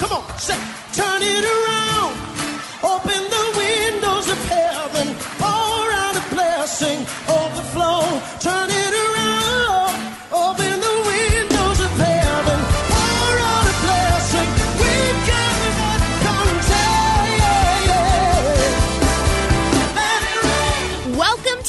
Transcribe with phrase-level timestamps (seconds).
[0.00, 0.56] Come on, say,
[0.94, 2.16] turn it around.
[2.82, 3.19] Open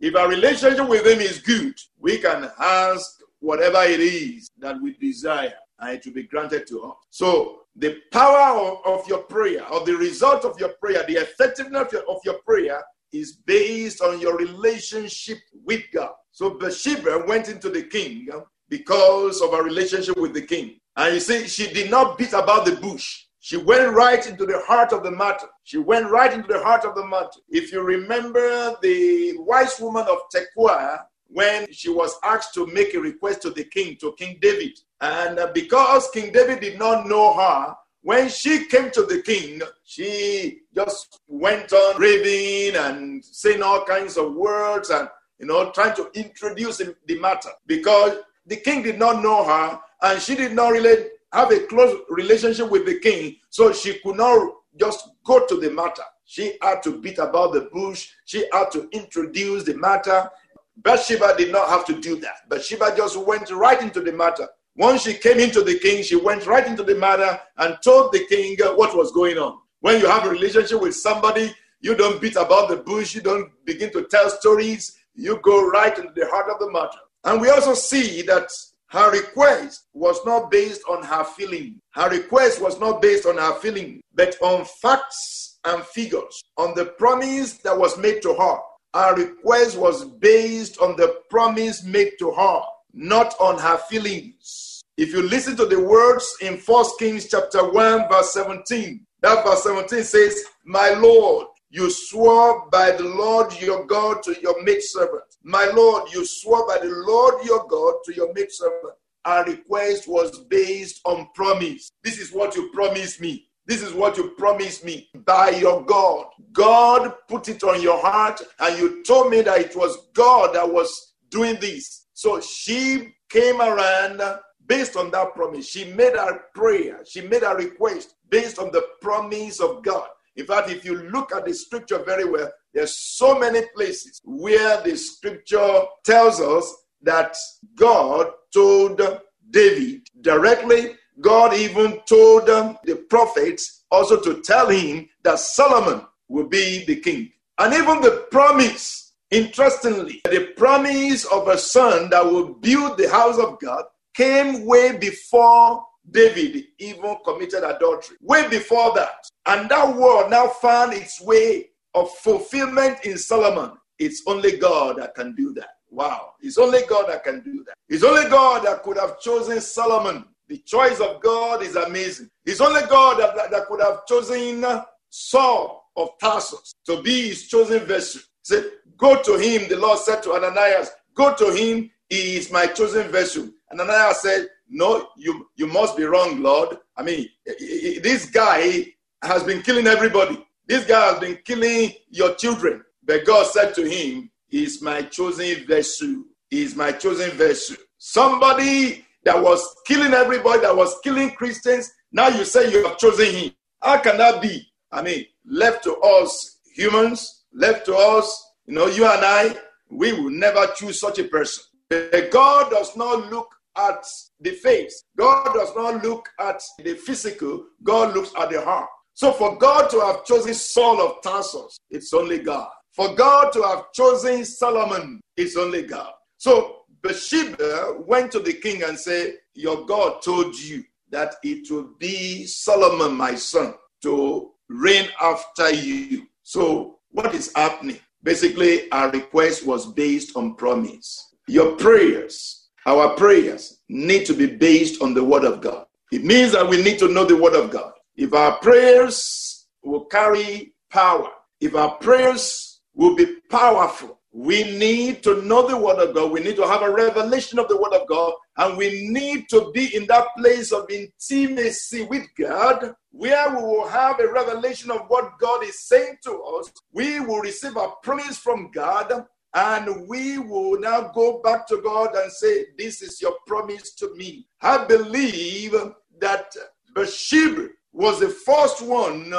[0.00, 4.94] If our relationship with Him is good, we can ask whatever it is that we
[4.94, 6.96] desire and it will be granted to us.
[7.10, 11.82] So, the power of, of your prayer, or the result of your prayer, the effectiveness
[11.82, 16.12] of your, of your prayer is based on your relationship with God.
[16.32, 18.28] So, Bathsheba went into the king
[18.68, 20.78] because of her relationship with the king.
[20.96, 23.25] And you see, she did not beat about the bush.
[23.46, 25.46] She went right into the heart of the matter.
[25.62, 27.38] She went right into the heart of the matter.
[27.48, 32.98] If you remember the wise woman of Tekoa, when she was asked to make a
[32.98, 37.34] request to the king, to King David, and uh, because King David did not know
[37.34, 37.72] her,
[38.02, 44.16] when she came to the king, she just went on raving and saying all kinds
[44.16, 48.16] of words and you know trying to introduce the matter because
[48.46, 52.70] the king did not know her and she did not really have a close relationship
[52.70, 56.02] with the king, so she could not just go to the matter.
[56.24, 60.30] She had to beat about the bush, she had to introduce the matter.
[60.78, 62.48] Bathsheba did not have to do that.
[62.48, 64.48] Bathsheba just went right into the matter.
[64.76, 68.26] Once she came into the king, she went right into the matter and told the
[68.26, 69.58] king uh, what was going on.
[69.80, 73.50] When you have a relationship with somebody, you don't beat about the bush, you don't
[73.64, 76.98] begin to tell stories, you go right into the heart of the matter.
[77.24, 78.50] And we also see that
[78.88, 81.80] her request was not based on her feeling.
[81.92, 86.84] Her request was not based on her feeling, but on facts and figures, on the
[86.84, 88.58] promise that was made to her.
[88.94, 92.60] Her request was based on the promise made to her,
[92.92, 94.80] not on her feelings.
[94.96, 99.64] If you listen to the words in 1 Kings chapter 1, verse 17, that verse
[99.64, 105.24] 17 says, My Lord, you swore by the Lord your God to your maidservant.
[105.48, 108.94] My Lord, you swore by the Lord your God to your maidservant.
[109.24, 111.92] Our request was based on promise.
[112.02, 113.46] This is what you promised me.
[113.64, 116.26] This is what you promised me by your God.
[116.52, 120.68] God put it on your heart, and you told me that it was God that
[120.68, 122.08] was doing this.
[122.12, 124.20] So she came around
[124.66, 125.68] based on that promise.
[125.68, 130.08] She made her prayer, she made her request based on the promise of God.
[130.34, 134.82] In fact, if you look at the scripture very well, there's so many places where
[134.82, 137.34] the scripture tells us that
[137.74, 139.00] God told
[139.48, 140.94] David directly.
[141.22, 146.96] God even told um, the prophets also to tell him that Solomon will be the
[146.96, 147.32] king.
[147.58, 153.38] And even the promise, interestingly, the promise of a son that will build the house
[153.38, 158.18] of God came way before David even committed adultery.
[158.20, 159.26] Way before that.
[159.46, 163.72] And that word now found its way of fulfillment in Solomon.
[163.98, 165.70] It's only God that can do that.
[165.90, 166.34] Wow.
[166.40, 167.74] It's only God that can do that.
[167.88, 170.26] It's only God that could have chosen Solomon.
[170.48, 172.28] The choice of God is amazing.
[172.44, 174.62] It's only God that, that, that could have chosen
[175.08, 178.20] Saul of Tarsus to be his chosen vessel.
[178.42, 178.62] Say,
[178.98, 183.10] go to him, the Lord said to Ananias, go to him, he is my chosen
[183.10, 183.48] vessel.
[183.72, 186.76] Ananias said, no, you, you must be wrong, Lord.
[186.96, 188.92] I mean, this guy
[189.22, 190.45] has been killing everybody.
[190.66, 192.82] This guy has been killing your children.
[193.04, 196.24] But God said to him, He's my chosen vessel.
[196.50, 197.76] He's my chosen vessel.
[197.98, 203.34] Somebody that was killing everybody, that was killing Christians, now you say you have chosen
[203.34, 203.52] him.
[203.82, 204.66] How can that be?
[204.92, 209.56] I mean, left to us humans, left to us, you know, you and I,
[209.90, 211.64] we will never choose such a person.
[211.88, 214.04] But God does not look at
[214.40, 215.04] the face.
[215.16, 217.64] God does not look at the physical.
[217.82, 218.88] God looks at the heart.
[219.16, 222.68] So for God to have chosen Saul of Tarsus, it's only God.
[222.92, 226.12] For God to have chosen Solomon, it's only God.
[226.36, 231.94] So Bathsheba went to the king and said, Your God told you that it will
[231.98, 233.72] be Solomon, my son,
[234.02, 236.26] to reign after you.
[236.42, 237.98] So what is happening?
[238.22, 241.34] Basically, our request was based on promise.
[241.48, 245.86] Your prayers, our prayers, need to be based on the word of God.
[246.12, 247.94] It means that we need to know the word of God.
[248.16, 251.28] If our prayers will carry power,
[251.60, 256.30] if our prayers will be powerful, we need to know the word of God.
[256.30, 258.34] We need to have a revelation of the word of God.
[258.58, 263.88] And we need to be in that place of intimacy with God where we will
[263.88, 266.70] have a revelation of what God is saying to us.
[266.92, 272.14] We will receive a promise from God and we will now go back to God
[272.14, 274.46] and say, This is your promise to me.
[274.60, 275.74] I believe
[276.20, 276.54] that
[276.94, 279.30] Bathsheba was the first one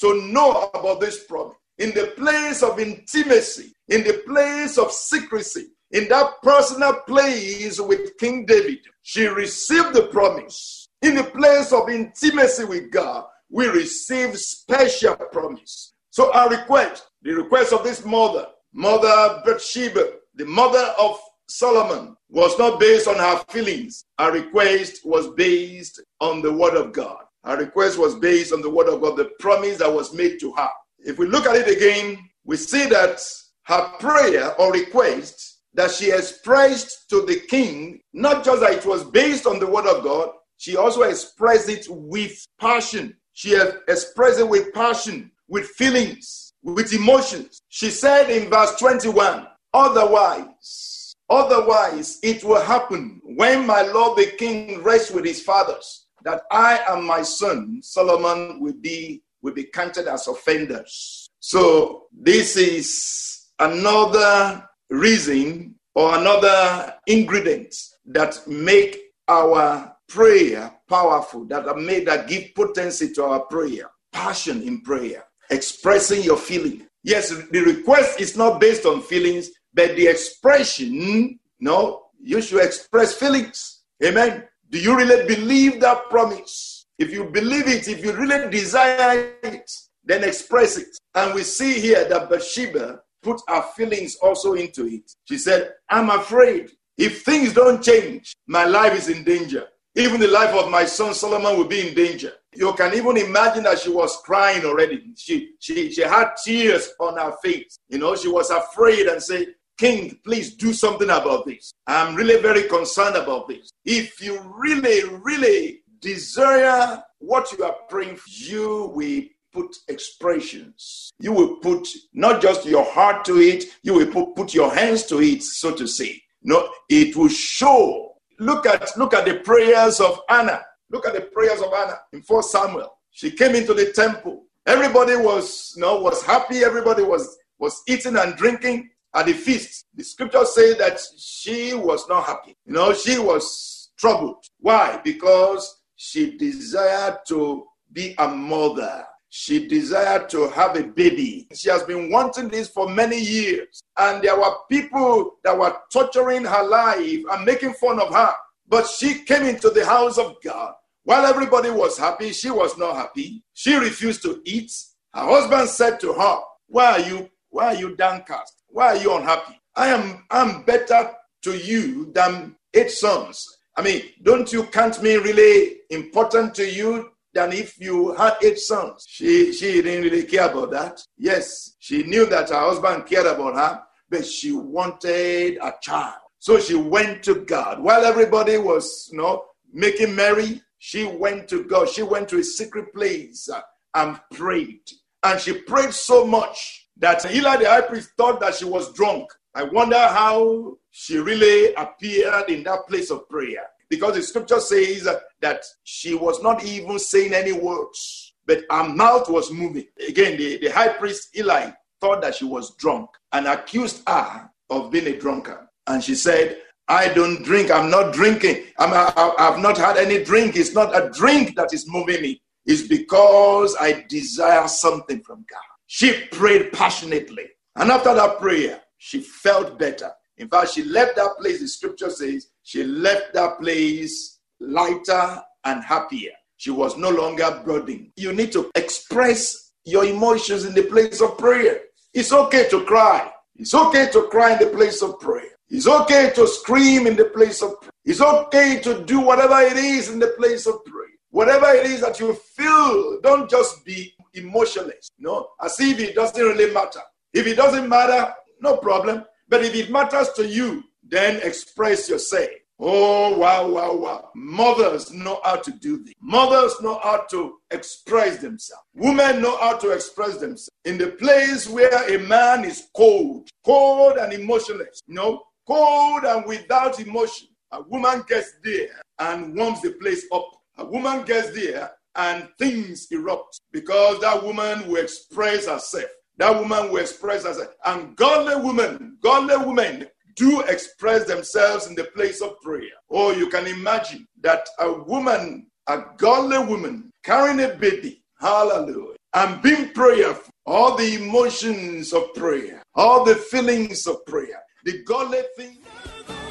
[0.00, 1.56] to know about this promise.
[1.78, 8.16] In the place of intimacy, in the place of secrecy, in that personal place with
[8.18, 10.88] King David, she received the promise.
[11.02, 15.92] In the place of intimacy with God, we receive special promise.
[16.10, 20.04] So our request, the request of this mother, Mother Bathsheba,
[20.34, 24.06] the mother of Solomon, was not based on her feelings.
[24.18, 27.25] Our request was based on the word of God.
[27.46, 30.52] Our request was based on the word of God, the promise that was made to
[30.54, 30.68] her.
[30.98, 33.20] If we look at it again, we see that
[33.62, 39.04] her prayer or request that she expressed to the king, not just that it was
[39.04, 43.16] based on the word of God, she also expressed it with passion.
[43.32, 43.54] She
[43.86, 47.60] expressed it with passion, with feelings, with emotions.
[47.68, 54.82] She said in verse 21, otherwise, otherwise it will happen when my lord the king
[54.82, 60.08] rests with his fathers that I and my son Solomon will be will be counted
[60.08, 61.28] as offenders.
[61.38, 67.74] So this is another reason or another ingredient
[68.06, 74.62] that make our prayer powerful, that are made that give potency to our prayer, passion
[74.62, 76.86] in prayer, expressing your feeling.
[77.04, 83.14] Yes, the request is not based on feelings, but the expression, no, you should express
[83.14, 83.84] feelings.
[84.04, 84.44] Amen.
[84.70, 86.86] Do you really believe that promise?
[86.98, 89.70] If you believe it, if you really desire it,
[90.04, 90.88] then express it.
[91.14, 95.10] And we see here that Bathsheba put her feelings also into it.
[95.24, 99.66] She said, I'm afraid if things don't change, my life is in danger.
[99.94, 102.32] Even the life of my son Solomon will be in danger.
[102.54, 105.02] You can even imagine that she was crying already.
[105.16, 107.78] She, she, she had tears on her face.
[107.88, 111.72] You know, she was afraid and said, King, please do something about this.
[111.86, 113.70] I'm really very concerned about this.
[113.84, 121.10] If you really, really desire what you are praying for, you will put expressions.
[121.18, 125.04] You will put not just your heart to it, you will put, put your hands
[125.04, 126.22] to it, so to say.
[126.42, 128.12] No, it will show.
[128.38, 130.62] Look at look at the prayers of Anna.
[130.90, 132.98] Look at the prayers of Anna in 4 Samuel.
[133.10, 134.44] She came into the temple.
[134.66, 136.58] Everybody was, you know, was happy.
[136.58, 139.86] Everybody was was eating and drinking at the feast.
[139.94, 142.56] The scripture says that she was not happy.
[142.66, 144.44] You know, she was troubled.
[144.60, 145.00] Why?
[145.02, 149.04] Because she desired to be a mother.
[149.28, 151.46] She desired to have a baby.
[151.54, 153.82] She has been wanting this for many years.
[153.98, 158.32] And there were people that were torturing her life and making fun of her.
[158.68, 160.74] But she came into the house of God.
[161.04, 163.42] While everybody was happy, she was not happy.
[163.54, 164.72] She refused to eat.
[165.14, 168.55] Her husband said to her, Why are you why are you downcast?
[168.68, 169.60] Why are you unhappy?
[169.74, 171.10] I am I'm better
[171.42, 173.46] to you than eight sons.
[173.76, 178.58] I mean, don't you count me really important to you than if you had eight
[178.58, 179.04] sons?
[179.08, 181.02] She she didn't really care about that.
[181.18, 186.20] Yes, she knew that her husband cared about her, but she wanted a child.
[186.38, 187.82] So she went to God.
[187.82, 191.88] While everybody was, you know, making merry, she went to God.
[191.88, 193.60] She went to a secret place uh,
[193.94, 194.82] and prayed.
[195.22, 199.30] And she prayed so much that Eli the high priest thought that she was drunk.
[199.54, 203.66] I wonder how she really appeared in that place of prayer.
[203.88, 205.08] Because the scripture says
[205.40, 209.86] that she was not even saying any words, but her mouth was moving.
[210.08, 214.90] Again, the, the high priest Eli thought that she was drunk and accused her of
[214.90, 215.66] being a drunkard.
[215.86, 217.70] And she said, I don't drink.
[217.70, 218.64] I'm not drinking.
[218.78, 220.56] I'm, I, I've not had any drink.
[220.56, 222.42] It's not a drink that is moving me.
[222.64, 225.75] It's because I desire something from God.
[225.86, 227.46] She prayed passionately.
[227.76, 230.10] And after that prayer, she felt better.
[230.38, 235.82] In fact, she left that place, the scripture says, she left that place lighter and
[235.82, 236.32] happier.
[236.56, 238.10] She was no longer burdened.
[238.16, 241.80] You need to express your emotions in the place of prayer.
[242.12, 243.30] It's okay to cry.
[243.56, 245.50] It's okay to cry in the place of prayer.
[245.68, 247.92] It's okay to scream in the place of prayer.
[248.04, 251.06] It's okay to do whatever it is in the place of prayer.
[251.36, 255.10] Whatever it is that you feel, don't just be emotionless.
[255.18, 257.00] No, as if it doesn't really matter.
[257.34, 259.22] If it doesn't matter, no problem.
[259.46, 262.48] But if it matters to you, then express yourself.
[262.80, 264.30] Oh, wow, wow, wow.
[264.34, 266.14] Mothers know how to do this.
[266.22, 268.84] Mothers know how to express themselves.
[268.94, 270.70] Women know how to express themselves.
[270.86, 276.46] In the place where a man is cold, cold and emotionless, you know, cold and
[276.46, 280.48] without emotion, a woman gets there and warms the place up.
[280.78, 286.10] A woman gets there and things erupt because that woman will express herself.
[286.38, 287.74] That woman will express herself.
[287.84, 292.90] And godly women, godly women do express themselves in the place of prayer.
[293.08, 299.62] Or you can imagine that a woman, a godly woman, carrying a baby, hallelujah, and
[299.62, 305.78] being prayerful, all the emotions of prayer, all the feelings of prayer, the godly thing.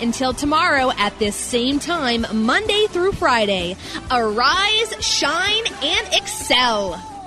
[0.00, 3.76] Until tomorrow at this same time, Monday through Friday,
[4.10, 7.17] arise, shine, and excel.